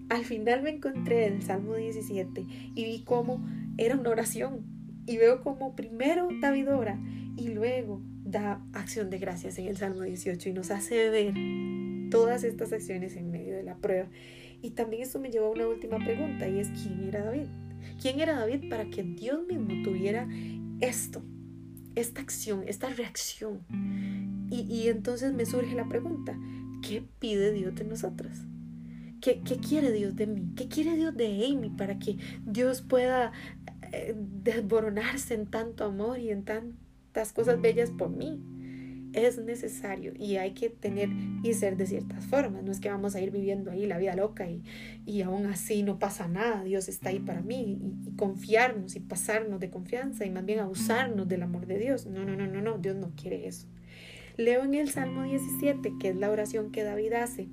Al 0.09 0.25
final 0.25 0.63
me 0.63 0.71
encontré 0.71 1.27
en 1.27 1.35
el 1.35 1.43
Salmo 1.43 1.75
17 1.75 2.47
y 2.75 2.85
vi 2.85 3.05
cómo 3.05 3.45
era 3.77 3.97
una 3.97 4.11
oración. 4.11 4.65
Y 5.07 5.19
veo 5.19 5.41
como 5.43 5.77
primero 5.77 6.29
David 6.41 6.73
ora 6.73 7.01
y 7.37 7.49
luego 7.49 8.01
da 8.27 8.61
acción 8.73 9.09
de 9.09 9.19
gracias 9.19 9.59
en 9.59 9.67
el 9.67 9.77
Salmo 9.77 10.03
18 10.03 10.49
y 10.49 10.53
nos 10.53 10.71
hace 10.71 11.11
ver 11.11 11.35
todas 12.11 12.45
estas 12.45 12.73
acciones 12.73 13.17
en 13.17 13.31
medio 13.31 13.55
de 13.55 13.63
la 13.63 13.77
prueba. 13.77 14.09
Y 14.63 14.71
también 14.71 15.03
esto 15.03 15.21
me 15.21 15.31
lleva 15.31 15.47
a 15.47 15.51
una 15.51 15.69
última 15.69 15.99
pregunta 15.99 16.49
y 16.49 16.59
es 16.59 16.69
¿quién 16.71 17.05
era 17.05 17.25
David? 17.25 17.47
¿Quién 18.01 18.21
era 18.21 18.35
David 18.35 18.69
para 18.69 18.91
que 18.91 19.05
Dios 19.05 19.47
mismo 19.47 19.83
tuviera 19.85 20.29
esto, 20.81 21.23
esta 21.95 22.21
acción, 22.21 22.65
esta 22.67 22.89
reacción? 22.89 23.61
Y, 24.51 24.63
y 24.63 24.89
entonces 24.89 25.33
me 25.33 25.47
surge 25.47 25.75
la 25.77 25.89
pregunta, 25.89 26.37
¿qué 26.83 27.05
pide 27.21 27.53
Dios 27.53 27.77
de 27.77 27.85
nosotras? 27.85 28.43
¿Qué, 29.21 29.41
¿Qué, 29.43 29.57
quiere 29.57 29.93
Dios 29.93 30.17
de 30.17 30.27
mí? 30.27 30.53
¿Qué 30.57 30.69
quiere 30.69 30.97
Dios 30.97 31.17
de 31.17 31.47
Amy 31.47 31.71
para 31.71 31.99
que 31.99 32.17
Dios 32.45 32.83
pueda 32.83 33.33
eh, 33.93 34.15
desboronarse 34.17 35.35
en 35.35 35.47
tanto 35.47 35.85
amor 35.85 36.19
y 36.19 36.31
en 36.31 36.45
cosas 37.33 37.61
bellas 37.61 37.91
por 37.91 38.11
mí. 38.11 38.43
Es 39.13 39.39
necesario 39.39 40.13
y 40.19 40.37
hay 40.37 40.53
que 40.53 40.69
tener 40.69 41.09
y 41.43 41.55
ser 41.55 41.79
de 41.79 41.87
ciertas 41.87 42.27
formas. 42.27 42.63
No 42.63 42.71
es 42.71 42.81
que 42.81 42.91
vamos 42.91 43.15
a 43.15 43.21
ir 43.21 43.31
viviendo 43.31 43.71
ahí 43.71 43.87
la 43.87 43.97
vida 43.97 44.15
loca 44.15 44.47
y, 44.51 44.63
y 45.07 45.23
aún 45.23 45.47
así 45.47 45.83
no 45.83 45.99
pasa 45.99 46.29
nada. 46.29 46.65
Dios 46.65 46.89
está 46.89 47.09
ahí 47.09 47.21
para 47.21 47.41
mí 47.41 47.79
y, 48.07 48.11
confiarnos 48.17 48.95
y 48.95 49.01
pasarnos 49.01 49.61
de 49.61 49.71
confianza 49.71 50.27
y 50.27 50.31
más 50.31 50.45
bien 50.45 50.59
abusarnos 50.59 51.29
del 51.29 51.43
amor 51.43 51.67
de 51.67 51.79
Dios. 51.79 52.07
No, 52.07 52.25
no, 52.25 52.37
no, 52.37 52.47
no, 52.47 52.61
no. 52.61 52.77
Dios 52.77 52.97
no 52.97 53.13
quiere 53.17 53.47
eso. 53.47 53.67
Leo 54.37 54.65
en 54.65 54.75
el 54.75 54.91
Salmo 54.91 55.23
17, 55.23 55.95
que 55.99 56.11
es 56.11 56.17
la 56.17 56.31
oración 56.31 56.71
que 56.71 56.83
David 56.83 57.15
hace 57.15 57.49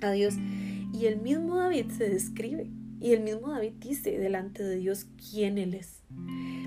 a 0.00 0.12
Dios. 0.12 0.34
Y 0.92 1.06
el 1.06 1.20
mismo 1.20 1.56
David 1.56 1.90
se 1.90 2.08
describe. 2.08 2.70
Y 3.00 3.12
el 3.12 3.22
mismo 3.22 3.50
David 3.50 3.72
dice 3.80 4.18
delante 4.18 4.62
de 4.62 4.76
Dios 4.76 5.08
quién 5.30 5.58
Él 5.58 5.74
es 5.74 5.96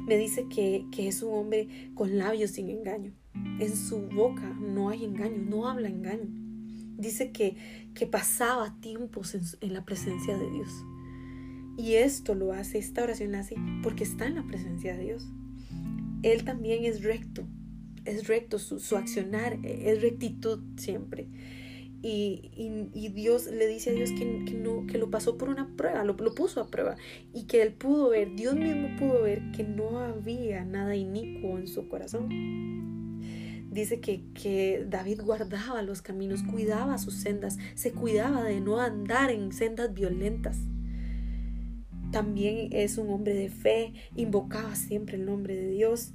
me 0.06 0.18
dice 0.18 0.48
que, 0.50 0.86
es 0.98 1.22
un 1.22 1.34
hombre 1.34 1.68
con 1.96 2.18
labios 2.18 2.52
sin 2.52 2.70
engaño. 2.70 3.14
En 3.60 3.76
su 3.76 4.02
boca 4.08 4.50
no 4.60 4.90
hay 4.90 5.06
engaño, 5.06 5.38
no 5.38 5.68
habla 5.68 5.90
engaño. 5.90 6.28
Dice 6.98 7.32
que, 7.32 7.56
que 7.94 8.06
pasaba 8.06 8.76
tiempos 8.82 9.36
en, 9.62 9.74
la 9.74 9.86
presencia 9.86 10.38
de 10.38 10.50
Dios. 10.50 10.70
Y 11.78 11.94
esto 11.94 12.36
lo 12.36 12.52
hace, 12.52 12.78
esta 12.78 13.04
oración 13.04 13.32
la 13.32 13.40
hace 13.40 13.56
porque 13.84 14.04
está 14.04 14.28
en 14.28 14.36
la 14.36 14.46
presencia 14.46 14.98
de 14.98 15.04
Dios. 15.04 15.28
Él 16.24 16.44
también 16.44 16.84
es 16.84 17.04
recto, 17.04 17.48
es 18.04 18.28
recto, 18.28 18.60
su, 18.60 18.80
su 18.80 18.98
accionar 18.98 19.58
es 19.64 20.02
rectitud 20.02 20.60
siempre. 20.76 21.28
Y, 22.02 23.10
Dios 23.14 23.48
le 23.48 23.68
dice 23.68 23.90
a 23.90 23.94
Dios 23.94 24.12
que, 24.12 24.54
no, 24.54 24.88
que 24.88 24.98
lo 24.98 25.10
pasó 25.10 25.38
por 25.38 25.50
una 25.50 25.76
prueba, 25.76 26.04
lo, 26.04 26.14
lo, 26.14 26.34
puso 26.34 26.62
a 26.62 26.68
prueba 26.68 26.96
y 27.34 27.44
que 27.44 27.62
él 27.62 27.74
pudo 27.74 28.10
ver, 28.10 28.36
Dios 28.36 28.56
mismo 28.56 28.90
pudo 28.98 29.24
ver 29.24 29.52
que 29.52 29.64
no 29.64 30.00
había 30.00 30.64
nada 30.64 30.96
inicuo 30.96 31.58
en 31.58 31.68
su 31.68 31.90
corazón. 31.90 32.30
Dice 33.70 34.00
que, 34.00 34.24
que 34.34 34.86
David 34.90 35.22
guardaba 35.24 35.82
los 35.82 36.02
caminos, 36.02 36.42
cuidaba 36.44 36.98
sus 36.98 37.16
sendas, 37.16 37.58
se 37.76 37.92
cuidaba 37.92 38.44
de 38.44 38.62
no 38.62 38.80
andar 38.80 39.30
en 39.30 39.52
sendas 39.52 39.94
violentas. 39.94 40.58
También 42.12 42.70
es 42.72 42.98
un 42.98 43.10
hombre 43.10 43.34
de 43.34 43.50
fe, 43.50 43.94
invocaba 44.16 44.76
siempre 44.76 45.18
el 45.18 45.26
nombre 45.26 45.56
de 45.56 45.68
Dios 45.68 46.14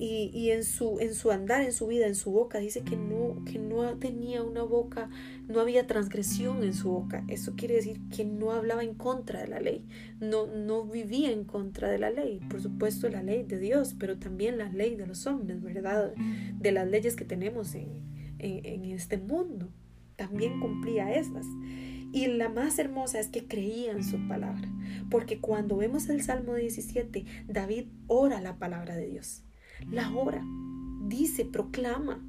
y, 0.00 0.50
en, 0.52 0.62
su, 0.62 1.00
en 1.00 1.12
su 1.12 1.32
andar, 1.32 1.62
en 1.62 1.72
su 1.72 1.88
vida, 1.88 2.06
en 2.06 2.14
su 2.14 2.30
boca, 2.30 2.58
dice 2.58 2.82
que 2.82 2.96
no, 2.96 3.42
que 3.44 3.58
no 3.58 3.82
tenía 3.98 4.44
una 4.44 4.62
boca, 4.62 5.10
no 5.48 5.60
había 5.60 5.88
transgresión 5.88 6.62
en 6.62 6.72
su 6.72 6.90
boca. 6.90 7.24
Eso 7.26 7.54
quiere 7.56 7.74
decir 7.74 8.00
que 8.14 8.24
no 8.24 8.52
hablaba 8.52 8.84
en 8.84 8.94
contra 8.94 9.40
de 9.40 9.48
la 9.48 9.58
ley, 9.58 9.84
no, 10.20 10.46
no 10.46 10.84
vivía 10.84 11.32
en 11.32 11.44
contra 11.44 11.90
de 11.90 11.98
la 11.98 12.10
ley. 12.10 12.40
Por 12.48 12.62
supuesto, 12.62 13.08
la 13.08 13.24
ley 13.24 13.42
de 13.42 13.58
Dios, 13.58 13.96
pero 13.98 14.18
también 14.18 14.56
la 14.56 14.68
ley 14.68 14.94
de 14.94 15.06
los 15.06 15.26
hombres, 15.26 15.60
¿verdad? 15.62 16.14
De 16.14 16.70
las 16.70 16.86
leyes 16.86 17.16
que 17.16 17.24
tenemos 17.24 17.74
en, 17.74 17.88
en, 18.38 18.84
este 18.84 19.18
mundo. 19.18 19.68
También 20.14 20.60
cumplía 20.60 21.12
esas. 21.12 21.46
Y 22.12 22.28
la 22.28 22.48
más 22.48 22.78
hermosa 22.78 23.18
es 23.18 23.26
que 23.26 23.48
creía 23.48 23.90
en 23.90 24.04
su 24.04 24.28
palabra, 24.28 24.68
porque 25.10 25.40
cuando 25.40 25.76
vemos 25.76 26.08
el 26.08 26.22
Salmo 26.22 26.54
17, 26.54 27.24
David 27.48 27.86
ora 28.06 28.40
la 28.40 28.58
palabra 28.58 28.96
de 28.96 29.08
Dios 29.08 29.42
la 29.90 30.10
hora. 30.10 30.44
Dice, 31.06 31.44
proclama. 31.44 32.22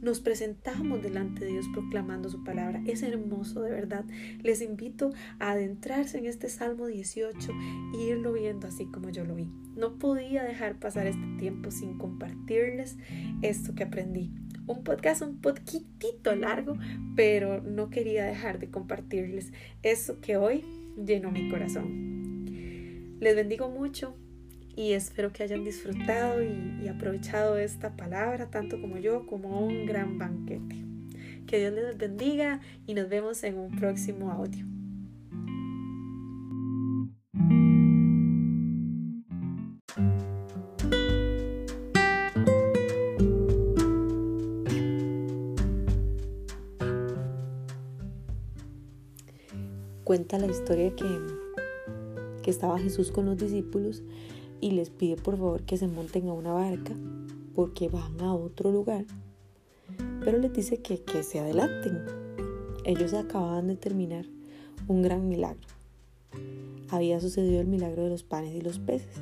Nos 0.00 0.20
presentamos 0.20 1.02
delante 1.02 1.44
de 1.44 1.50
Dios 1.50 1.66
proclamando 1.74 2.30
su 2.30 2.42
palabra. 2.42 2.82
Es 2.86 3.02
hermoso, 3.02 3.60
de 3.60 3.70
verdad. 3.70 4.06
Les 4.42 4.62
invito 4.62 5.12
a 5.38 5.50
adentrarse 5.50 6.16
en 6.16 6.24
este 6.24 6.48
Salmo 6.48 6.86
18 6.86 7.52
e 7.94 8.02
irlo 8.04 8.32
viendo 8.32 8.66
así 8.66 8.86
como 8.86 9.10
yo 9.10 9.26
lo 9.26 9.34
vi. 9.34 9.50
No 9.76 9.98
podía 9.98 10.42
dejar 10.42 10.78
pasar 10.78 11.06
este 11.06 11.26
tiempo 11.38 11.70
sin 11.70 11.98
compartirles 11.98 12.96
esto 13.42 13.74
que 13.74 13.84
aprendí. 13.84 14.30
Un 14.66 14.84
podcast 14.84 15.20
un 15.20 15.38
poquitito 15.38 16.34
largo, 16.34 16.78
pero 17.14 17.60
no 17.60 17.90
quería 17.90 18.24
dejar 18.24 18.58
de 18.58 18.70
compartirles 18.70 19.52
eso 19.82 20.20
que 20.20 20.38
hoy 20.38 20.64
llenó 20.96 21.30
mi 21.30 21.50
corazón. 21.50 22.46
Les 23.20 23.36
bendigo 23.36 23.68
mucho 23.68 24.16
y 24.76 24.92
espero 24.92 25.32
que 25.32 25.42
hayan 25.42 25.64
disfrutado 25.64 26.42
y, 26.42 26.88
aprovechado 26.88 27.56
esta 27.58 27.96
palabra 27.96 28.50
tanto 28.50 28.80
como 28.80 28.98
yo 28.98 29.26
como 29.26 29.60
un 29.60 29.86
gran 29.86 30.18
banquete. 30.18 30.76
Que 31.46 31.58
Dios 31.58 31.72
les 31.72 31.96
bendiga 31.96 32.60
y 32.86 32.94
nos 32.94 33.08
vemos 33.08 33.42
en 33.44 33.58
un 33.58 33.76
próximo 33.76 34.30
audio. 34.30 34.66
cuenta 50.10 50.38
la 50.38 50.48
historia 50.48 50.92
que, 50.96 51.06
que 52.42 52.50
estaba 52.50 52.80
Jesús 52.80 53.12
con 53.12 53.26
los 53.26 53.38
discípulos 53.38 54.02
y 54.60 54.72
les 54.72 54.90
pide 54.90 55.16
por 55.16 55.36
favor 55.36 55.62
que 55.62 55.76
se 55.76 55.88
monten 55.88 56.28
a 56.28 56.32
una 56.32 56.52
barca 56.52 56.94
porque 57.54 57.88
van 57.88 58.20
a 58.20 58.34
otro 58.34 58.70
lugar. 58.70 59.04
Pero 60.24 60.38
les 60.38 60.52
dice 60.52 60.80
que, 60.80 61.02
que 61.02 61.22
se 61.22 61.40
adelanten. 61.40 62.04
Ellos 62.84 63.12
acababan 63.14 63.66
de 63.66 63.76
terminar 63.76 64.26
un 64.88 65.02
gran 65.02 65.28
milagro. 65.28 65.66
Había 66.88 67.20
sucedido 67.20 67.60
el 67.60 67.66
milagro 67.66 68.04
de 68.04 68.10
los 68.10 68.22
panes 68.22 68.54
y 68.54 68.60
los 68.60 68.78
peces. 68.78 69.16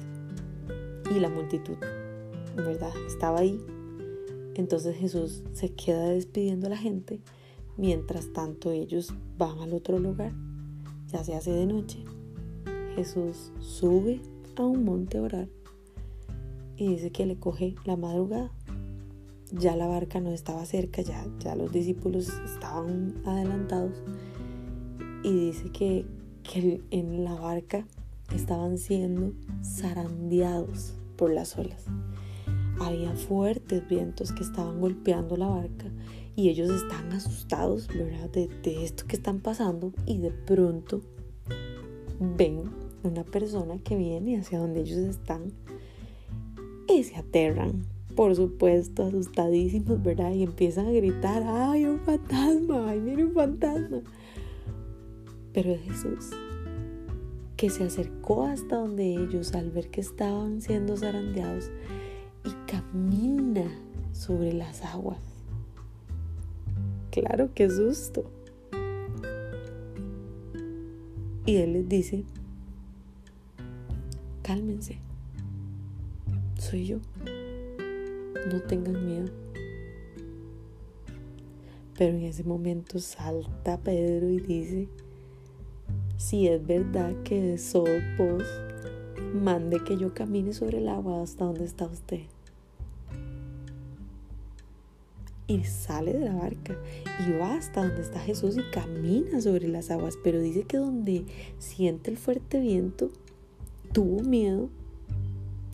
Y 1.14 1.20
la 1.20 1.28
multitud, 1.28 1.76
¿verdad? 2.56 2.92
Estaba 3.06 3.40
ahí. 3.40 3.60
Entonces 4.54 4.96
Jesús 4.96 5.42
se 5.52 5.72
queda 5.72 6.10
despidiendo 6.10 6.66
a 6.66 6.70
la 6.70 6.76
gente. 6.76 7.20
Mientras 7.76 8.32
tanto 8.32 8.72
ellos 8.72 9.14
van 9.36 9.60
al 9.60 9.72
otro 9.72 9.98
lugar 9.98 10.32
ya 11.08 11.24
se 11.24 11.34
hace 11.34 11.52
de 11.52 11.66
noche, 11.66 12.04
Jesús 12.94 13.50
sube 13.60 14.20
a 14.62 14.66
un 14.66 14.84
monte 14.84 15.18
a 15.18 15.22
orar 15.22 15.48
y 16.76 16.88
dice 16.88 17.10
que 17.10 17.26
le 17.26 17.38
coge 17.38 17.74
la 17.84 17.96
madrugada. 17.96 18.52
Ya 19.50 19.76
la 19.76 19.86
barca 19.86 20.20
no 20.20 20.30
estaba 20.30 20.66
cerca, 20.66 21.02
ya, 21.02 21.26
ya 21.40 21.56
los 21.56 21.72
discípulos 21.72 22.28
estaban 22.44 23.14
adelantados 23.24 24.02
y 25.22 25.46
dice 25.46 25.70
que, 25.72 26.06
que 26.42 26.82
en 26.90 27.24
la 27.24 27.34
barca 27.34 27.86
estaban 28.34 28.78
siendo 28.78 29.32
zarandeados 29.64 30.94
por 31.16 31.30
las 31.30 31.56
olas. 31.56 31.86
Había 32.80 33.12
fuertes 33.14 33.88
vientos 33.88 34.32
que 34.32 34.42
estaban 34.42 34.80
golpeando 34.80 35.36
la 35.36 35.48
barca 35.48 35.86
y 36.36 36.50
ellos 36.50 36.70
están 36.70 37.12
asustados, 37.12 37.88
¿verdad? 37.88 38.30
De, 38.30 38.84
esto 38.84 39.04
que 39.08 39.16
están 39.16 39.40
pasando 39.40 39.92
y 40.06 40.18
de 40.18 40.30
pronto 40.30 41.00
ven 42.36 42.62
una 43.02 43.24
persona 43.24 43.78
que 43.78 43.96
viene 43.96 44.38
hacia 44.38 44.58
donde 44.58 44.80
ellos 44.80 44.98
están 44.98 45.52
y 46.88 47.04
se 47.04 47.16
aterran, 47.16 47.84
por 48.16 48.34
supuesto, 48.34 49.04
asustadísimos, 49.04 50.02
¿verdad? 50.02 50.32
Y 50.32 50.42
empiezan 50.42 50.86
a 50.86 50.92
gritar, 50.92 51.42
¡ay, 51.46 51.84
un 51.84 52.00
fantasma! 52.00 52.90
¡Ay, 52.90 53.00
mire 53.00 53.24
un 53.24 53.34
fantasma! 53.34 54.00
Pero 55.52 55.72
es 55.72 55.80
Jesús 55.82 56.30
que 57.56 57.70
se 57.70 57.82
acercó 57.82 58.44
hasta 58.44 58.76
donde 58.76 59.14
ellos 59.14 59.52
al 59.52 59.72
ver 59.72 59.88
que 59.88 60.00
estaban 60.00 60.62
siendo 60.62 60.96
zarandeados 60.96 61.72
y 62.44 62.50
camina 62.70 63.68
sobre 64.12 64.52
las 64.52 64.84
aguas 64.84 65.18
claro, 67.20 67.50
qué 67.54 67.68
susto. 67.70 68.30
Y 71.46 71.56
él 71.56 71.72
les 71.72 71.88
dice, 71.88 72.24
cálmense, 74.48 74.96
soy 76.58 76.86
yo, 76.86 77.00
no 78.50 78.62
tengan 78.62 79.06
miedo. 79.06 79.30
Pero 81.98 82.16
en 82.16 82.22
ese 82.22 82.44
momento 82.44 82.98
salta 82.98 83.76
Pedro 83.76 84.30
y 84.30 84.40
dice, 84.40 84.88
si 86.16 86.48
es 86.48 86.66
verdad 86.66 87.12
que 87.24 87.58
sos 87.58 87.90
vos, 88.16 88.42
mande 89.34 89.84
que 89.84 89.98
yo 89.98 90.14
camine 90.14 90.54
sobre 90.54 90.78
el 90.78 90.88
agua 90.88 91.22
hasta 91.22 91.44
donde 91.44 91.66
está 91.66 91.84
usted. 91.84 92.22
y 95.50 95.64
sale 95.64 96.12
de 96.12 96.26
la 96.26 96.34
barca 96.34 96.76
y 97.26 97.32
va 97.32 97.54
hasta 97.54 97.82
donde 97.82 98.02
está 98.02 98.20
Jesús 98.20 98.58
y 98.58 98.70
camina 98.70 99.40
sobre 99.40 99.66
las 99.66 99.90
aguas. 99.90 100.18
Pero 100.22 100.40
dice 100.40 100.64
que 100.64 100.76
donde 100.76 101.24
siente 101.58 102.10
el 102.10 102.18
fuerte 102.18 102.60
viento, 102.60 103.10
tuvo 103.92 104.22
miedo 104.22 104.68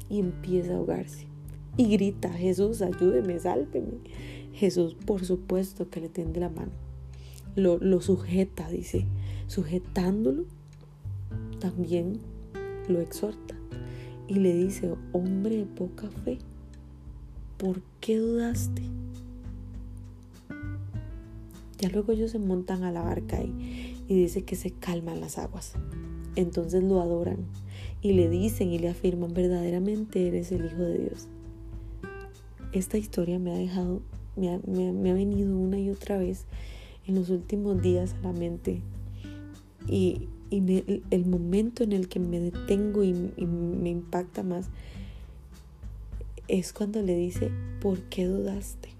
y 0.08 0.20
empieza 0.20 0.72
a 0.72 0.76
ahogarse. 0.76 1.26
Y 1.76 1.88
grita, 1.88 2.32
Jesús, 2.32 2.82
ayúdeme, 2.82 3.38
sálveme. 3.38 3.98
Jesús, 4.52 4.94
por 4.94 5.24
supuesto 5.24 5.90
que 5.90 6.00
le 6.00 6.08
tiende 6.08 6.40
la 6.40 6.48
mano. 6.48 6.72
Lo, 7.56 7.78
lo 7.78 8.00
sujeta, 8.00 8.68
dice. 8.68 9.06
Sujetándolo, 9.48 10.44
también 11.58 12.20
lo 12.88 13.00
exhorta. 13.00 13.56
Y 14.28 14.34
le 14.34 14.54
dice, 14.54 14.94
hombre 15.12 15.56
de 15.56 15.66
poca 15.66 16.08
fe, 16.24 16.38
¿por 17.58 17.82
qué 18.00 18.18
dudaste? 18.18 18.82
Ya 21.78 21.88
luego 21.90 22.12
ellos 22.12 22.30
se 22.30 22.38
montan 22.38 22.84
a 22.84 22.92
la 22.92 23.02
barca 23.02 23.42
y, 23.42 23.96
y 24.08 24.14
dice 24.14 24.44
que 24.44 24.56
se 24.56 24.70
calman 24.70 25.20
las 25.20 25.38
aguas. 25.38 25.74
Entonces 26.36 26.82
lo 26.82 27.00
adoran 27.00 27.38
y 28.04 28.12
le 28.12 28.28
dicen 28.28 28.70
y 28.70 28.78
le 28.78 28.90
afirman 28.90 29.32
verdaderamente 29.32 30.28
eres 30.28 30.52
el 30.52 30.66
Hijo 30.66 30.82
de 30.82 30.98
Dios. 30.98 31.26
Esta 32.72 32.98
historia 32.98 33.38
me 33.38 33.50
ha 33.50 33.56
dejado, 33.56 34.02
me 34.36 34.50
ha, 34.50 35.14
venido 35.14 35.56
una 35.56 35.78
y 35.78 35.88
otra 35.88 36.18
vez 36.18 36.44
en 37.06 37.14
los 37.14 37.30
últimos 37.30 37.80
días 37.80 38.14
a 38.14 38.26
la 38.26 38.32
mente 38.32 38.82
y, 39.88 40.28
el 40.50 41.26
momento 41.26 41.82
en 41.82 41.92
el 41.92 42.08
que 42.08 42.20
me 42.20 42.38
detengo 42.38 43.02
y, 43.02 43.32
y 43.36 43.46
me 43.46 43.90
impacta 43.90 44.44
más 44.44 44.68
es 46.46 46.72
cuando 46.72 47.02
le 47.02 47.16
dice, 47.16 47.50
¿por 47.80 47.98
qué 48.02 48.26
dudaste? 48.26 48.90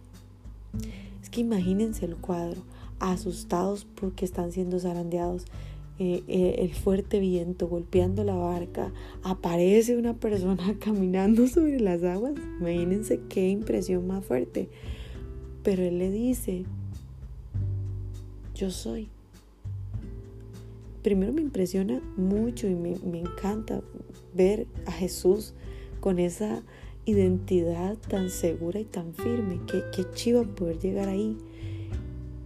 imagínense 1.40 2.04
el 2.04 2.16
cuadro, 2.16 2.62
asustados 3.00 3.86
porque 3.96 4.24
están 4.24 4.52
siendo 4.52 4.78
zarandeados. 4.78 5.44
Eh, 6.00 6.24
eh, 6.26 6.56
el 6.58 6.74
fuerte 6.74 7.20
viento 7.20 7.68
golpeando 7.68 8.24
la 8.24 8.34
barca, 8.34 8.92
aparece 9.22 9.96
una 9.96 10.14
persona 10.14 10.76
caminando 10.80 11.46
sobre 11.46 11.80
las 11.80 12.02
aguas. 12.02 12.34
Imagínense 12.60 13.20
qué 13.28 13.48
impresión 13.48 14.06
más 14.06 14.24
fuerte. 14.24 14.68
Pero 15.62 15.82
él 15.82 15.98
le 15.98 16.10
dice, 16.10 16.64
yo 18.54 18.70
soy. 18.70 19.08
Primero 21.02 21.32
me 21.32 21.42
impresiona 21.42 22.00
mucho 22.16 22.66
y 22.66 22.74
me, 22.74 22.96
me 22.98 23.20
encanta 23.20 23.82
ver 24.34 24.66
a 24.86 24.92
Jesús 24.92 25.54
con 26.00 26.18
esa 26.18 26.62
identidad 27.04 27.96
tan 28.08 28.30
segura 28.30 28.80
y 28.80 28.84
tan 28.84 29.14
firme. 29.14 29.60
que 29.66 29.82
qué 29.94 30.04
chiva 30.14 30.42
poder 30.42 30.78
llegar 30.78 31.08
ahí. 31.08 31.36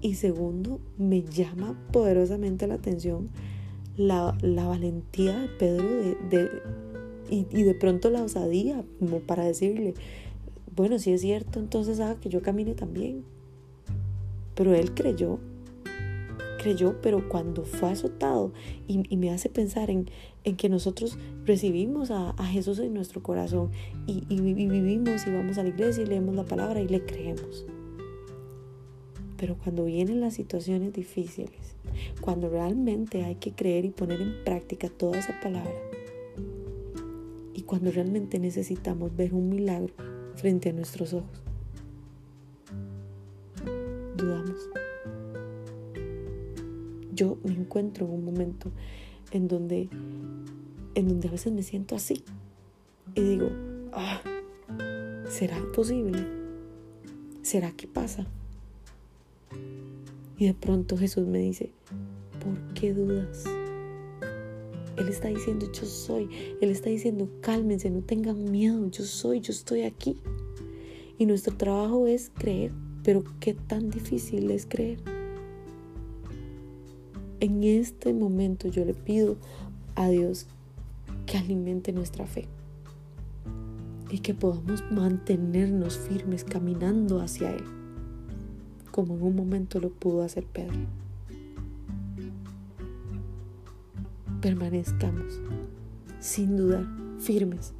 Y 0.00 0.14
segundo, 0.14 0.80
me 0.96 1.22
llama 1.22 1.78
poderosamente 1.92 2.66
la 2.66 2.74
atención 2.74 3.28
la, 3.96 4.36
valentía 4.42 5.38
de 5.38 5.48
Pedro 5.48 5.88
de, 6.30 6.50
y, 7.30 7.46
y, 7.50 7.62
de 7.64 7.74
pronto 7.74 8.10
la 8.10 8.22
osadía, 8.22 8.84
como 9.00 9.18
para 9.18 9.44
decirle, 9.44 9.94
bueno, 10.76 10.98
si 10.98 11.12
es 11.12 11.20
cierto, 11.20 11.58
entonces 11.58 11.98
haga 11.98 12.20
que 12.20 12.28
yo 12.28 12.40
camine 12.42 12.74
también. 12.74 13.24
Pero 14.54 14.74
él 14.74 14.94
creyó 14.94 15.40
creyó, 16.58 17.00
pero 17.00 17.26
cuando 17.28 17.64
fue 17.64 17.90
azotado 17.90 18.52
y, 18.86 19.16
me 19.16 19.30
hace 19.30 19.48
pensar 19.48 19.90
en, 19.90 20.10
en, 20.44 20.56
que 20.56 20.68
nosotros 20.68 21.16
recibimos 21.46 22.10
a, 22.10 22.34
Jesús 22.44 22.78
en 22.80 22.92
nuestro 22.92 23.22
corazón 23.22 23.70
y, 24.06 24.24
y, 24.28 24.40
vivimos 24.40 25.26
y 25.26 25.30
vamos 25.30 25.56
a 25.56 25.62
la 25.62 25.70
iglesia 25.70 26.02
y 26.02 26.06
leemos 26.06 26.34
la 26.34 26.44
palabra 26.44 26.80
y 26.82 26.88
le 26.88 27.04
creemos. 27.04 27.64
Pero 29.38 29.56
cuando 29.56 29.84
vienen 29.84 30.20
las 30.20 30.34
situaciones 30.34 30.92
difíciles, 30.92 31.76
cuando 32.20 32.50
realmente 32.50 33.24
hay 33.24 33.36
que 33.36 33.52
creer 33.52 33.86
y 33.86 33.90
poner 33.90 34.20
en 34.20 34.44
práctica 34.44 34.88
toda 34.88 35.18
esa 35.18 35.38
palabra, 35.40 35.72
y 37.54 37.62
cuando 37.62 37.90
realmente 37.90 38.38
necesitamos 38.38 39.16
ver 39.16 39.32
un 39.32 39.48
milagro 39.48 39.94
frente 40.36 40.68
a 40.68 40.72
nuestros 40.72 41.14
ojos, 41.14 41.42
dudamos 44.16 44.68
yo 47.18 47.36
me 47.42 47.52
encuentro 47.52 48.06
en 48.06 48.12
un 48.12 48.24
momento 48.24 48.70
en 49.32 49.48
donde, 49.48 49.88
en 50.94 51.08
donde 51.08 51.26
a 51.26 51.30
veces 51.32 51.52
me 51.52 51.64
siento 51.64 51.96
así 51.96 52.22
y 53.16 53.20
digo, 53.20 53.50
ah, 53.92 54.20
¿será 55.28 55.60
posible? 55.74 56.24
¿Será 57.42 57.72
que 57.72 57.88
pasa? 57.88 58.24
Y 60.38 60.46
de 60.46 60.54
pronto 60.54 60.96
Jesús 60.96 61.26
me 61.26 61.38
dice, 61.38 61.72
¿por 62.42 62.74
qué 62.74 62.94
dudas? 62.94 63.44
Él 64.96 65.08
está 65.08 65.28
diciendo, 65.28 65.70
yo 65.72 65.84
soy. 65.84 66.28
Él 66.60 66.70
está 66.70 66.90
diciendo, 66.90 67.28
cálmense, 67.40 67.90
no 67.90 68.00
tengan 68.00 68.50
miedo, 68.50 68.88
yo 68.90 69.04
soy, 69.04 69.40
yo 69.40 69.52
estoy 69.52 69.82
aquí. 69.82 70.16
Y 71.18 71.26
nuestro 71.26 71.56
trabajo 71.56 72.06
es 72.06 72.30
creer, 72.34 72.72
pero 73.02 73.24
qué 73.40 73.54
tan 73.54 73.90
difícil 73.90 74.50
es 74.50 74.66
creer. 74.66 75.00
En 77.40 77.62
este 77.62 78.12
momento 78.12 78.68
yo 78.68 78.84
le 78.84 78.94
pido 78.94 79.36
a 79.94 80.08
Dios 80.08 80.46
que 81.26 81.38
alimente 81.38 81.92
nuestra 81.92 82.26
fe 82.26 82.46
y 84.10 84.20
que 84.20 84.34
podamos 84.34 84.82
mantenernos 84.90 85.98
firmes 85.98 86.42
caminando 86.42 87.20
hacia 87.20 87.54
Él, 87.54 87.64
como 88.98 89.14
en 89.14 89.22
un 89.22 89.36
momento 89.36 89.78
lo 89.78 89.90
pudo 89.90 90.24
hacer 90.24 90.44
Pedro. 90.44 90.74
Permanezcamos 94.40 95.40
sin 96.18 96.56
dudar 96.56 96.84
firmes, 97.20 97.74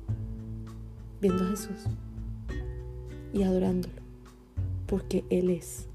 viendo 1.21 1.43
a 1.43 1.49
Jesús 1.49 1.87
y 3.35 3.43
adorándolo, 3.43 4.01
porque 4.87 5.25
Él 5.29 5.51
es 5.51 5.88